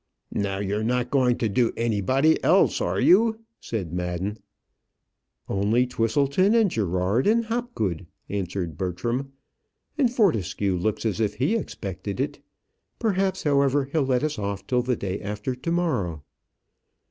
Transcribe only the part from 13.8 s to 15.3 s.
he'll let us off till the day